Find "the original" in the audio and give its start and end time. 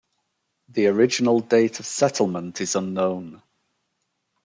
0.67-1.41